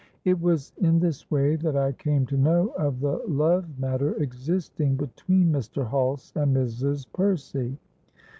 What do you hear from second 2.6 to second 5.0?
of the love matter existing